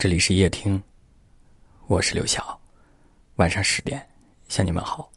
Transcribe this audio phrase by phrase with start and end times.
[0.00, 0.82] 这里是夜听，
[1.86, 2.58] 我是刘晓。
[3.36, 4.02] 晚上十点
[4.48, 5.12] 向你们好。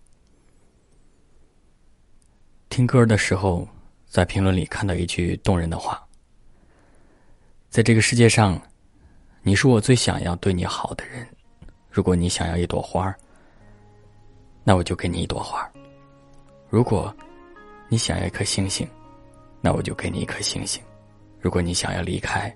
[2.68, 3.66] 听歌的时候，
[4.08, 6.06] 在评论里看到一句动人的话：
[7.70, 8.62] 在这个世界上，
[9.42, 11.26] 你是我最想要对你好的人。
[11.90, 13.16] 如果你想要一朵花
[14.66, 15.66] 那我就给你一朵花
[16.70, 17.16] 如果
[17.88, 18.86] 你想要一颗星星，
[19.62, 20.84] 那我就给你一颗星星。
[21.40, 22.54] 如果你想要离开，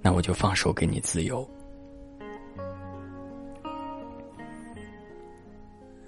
[0.00, 1.48] 那我就放手给你自由。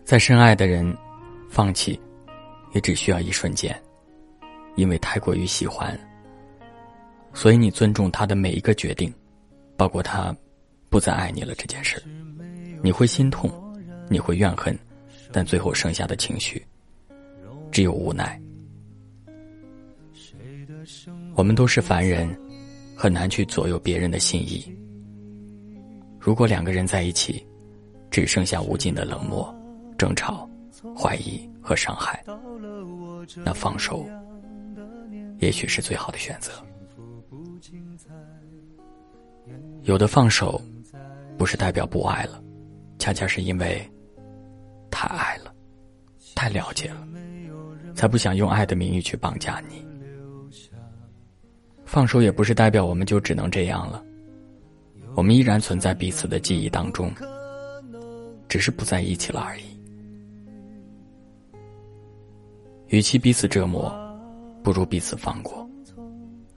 [0.04, 0.96] 再深爱的人，
[1.48, 2.00] 放弃
[2.72, 3.80] 也只需要一瞬间，
[4.74, 5.98] 因为太过于喜欢，
[7.32, 9.12] 所以你尊重他的每一个决定，
[9.76, 10.34] 包括他
[10.88, 12.02] 不再爱你了这件事
[12.82, 13.50] 你会心痛，
[14.08, 14.76] 你会怨恨，
[15.30, 16.64] 但最后剩下的情绪
[17.70, 18.40] 只有无奈。
[21.36, 22.49] 我们都是凡人。
[23.00, 24.62] 很难去左右别人的心意。
[26.18, 27.42] 如果两个人在一起，
[28.10, 29.50] 只剩下无尽的冷漠、
[29.96, 30.46] 争吵、
[30.94, 32.22] 怀疑和伤害，
[33.36, 34.06] 那放手
[35.38, 36.52] 也许是最好的选择。
[39.84, 40.60] 有的放手，
[41.38, 42.38] 不是代表不爱了，
[42.98, 43.82] 恰恰是因为
[44.90, 45.50] 太爱了，
[46.34, 47.08] 太了解了，
[47.94, 49.89] 才不想用爱的名义去绑架你。
[51.90, 54.00] 放手也不是代表我们就只能这样了，
[55.16, 57.12] 我们依然存在彼此的记忆当中，
[58.48, 59.64] 只是不在一起了而已。
[62.90, 63.92] 与其彼此折磨，
[64.62, 65.68] 不如彼此放过。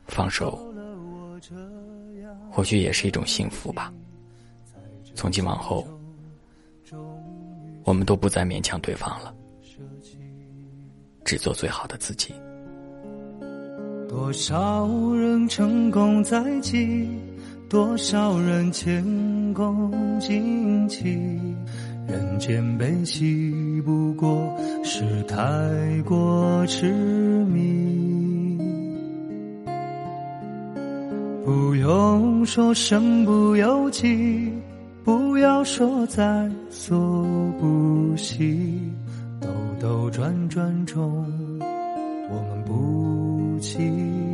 [0.05, 0.71] 放手，
[2.51, 3.91] 或许也是一种幸福吧。
[5.15, 5.87] 从今往后，
[7.83, 9.33] 我们都不再勉强对方了，
[11.25, 12.35] 只做最好的自己。
[14.15, 17.09] 多少人成功在即，
[17.67, 19.03] 多少人前
[19.55, 21.17] 功尽弃。
[22.07, 25.35] 人间悲喜，不过是太
[26.05, 26.93] 过痴
[27.45, 28.55] 迷。
[31.43, 34.47] 不用说身不由己，
[35.03, 37.25] 不要说在所
[37.59, 38.79] 不惜。
[39.41, 39.47] 兜
[39.81, 41.25] 兜转转中，
[42.29, 44.32] 我们不弃。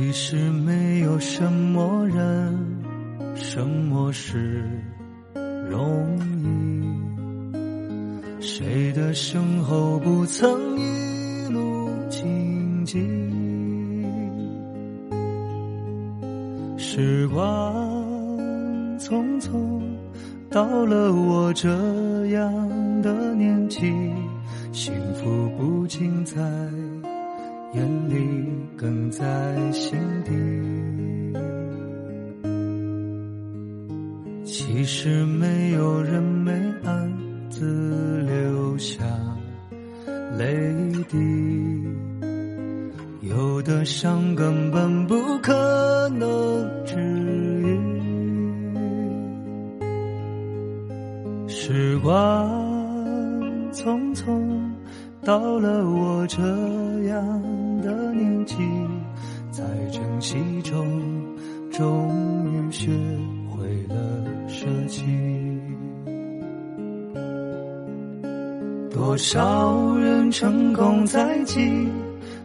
[0.00, 2.56] 其实没有什么人，
[3.34, 4.62] 什么事
[5.68, 6.80] 容易。
[8.40, 13.00] 谁的身后不曾一路荆棘？
[16.76, 17.74] 时光
[19.00, 19.82] 匆匆，
[20.48, 21.68] 到了我这
[22.26, 23.92] 样的年纪，
[24.70, 26.40] 幸福不仅在。
[27.74, 28.14] 眼里
[28.78, 29.26] 更在
[29.72, 30.30] 心底。
[34.44, 36.52] 其实没有人没
[36.84, 37.12] 暗
[37.50, 39.04] 自流下
[40.38, 40.54] 泪
[41.08, 41.18] 滴，
[43.22, 46.28] 有的伤根本不可能
[46.86, 46.96] 治
[47.64, 47.76] 愈。
[51.48, 52.48] 时光
[53.72, 54.48] 匆匆。
[55.24, 56.38] 到了我这
[57.08, 57.42] 样
[57.82, 58.56] 的年纪，
[59.50, 60.84] 在珍惜中，
[61.70, 62.90] 终于学
[63.50, 65.04] 会了舍弃。
[68.90, 71.88] 多少人成功在即，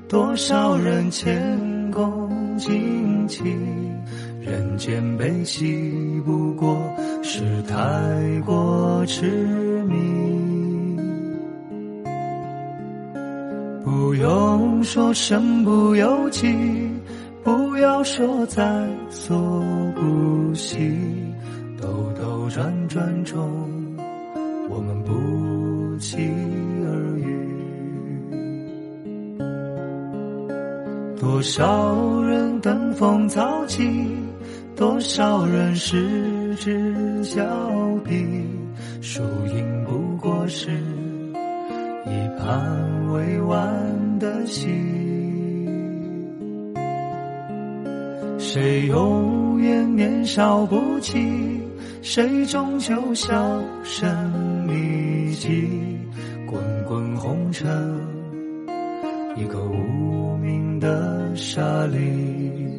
[0.08, 3.44] 多少人前功尽弃。
[4.40, 6.78] 人间悲喜，不过
[7.24, 10.23] 是太过痴迷。
[14.04, 16.54] 不用说身不由己，
[17.42, 19.34] 不要说在所
[19.96, 20.78] 不惜。
[21.82, 21.88] 兜
[22.22, 23.40] 兜转转中，
[24.70, 26.18] 我们不期
[26.86, 27.48] 而遇。
[31.18, 33.90] 多少人登峰造极，
[34.76, 37.42] 多少人失之交
[38.04, 38.28] 臂。
[39.00, 39.24] 输
[39.56, 40.72] 赢不过是。
[42.06, 42.83] 一盘
[44.54, 44.70] 完的心。
[48.38, 51.60] 谁永远年少不羁？
[52.02, 54.08] 谁终究销声
[54.68, 55.68] 匿迹？
[56.46, 57.66] 滚滚红尘，
[59.36, 62.73] 一个无名的沙砾。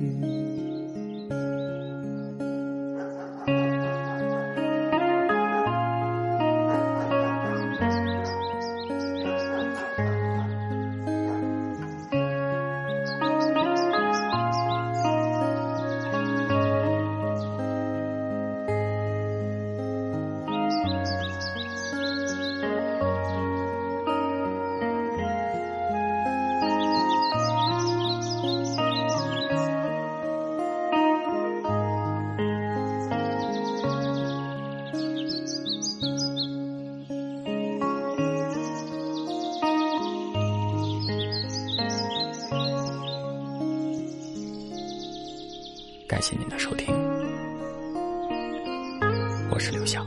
[46.25, 46.87] 谢您的收听，
[49.51, 50.03] 我是刘晓。